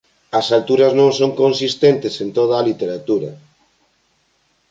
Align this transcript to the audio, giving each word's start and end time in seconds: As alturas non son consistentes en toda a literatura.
As 0.39 0.47
alturas 0.57 0.91
non 0.99 1.09
son 1.19 1.31
consistentes 1.41 2.15
en 2.23 2.29
toda 2.37 2.53
a 2.57 2.65
literatura. 2.69 3.31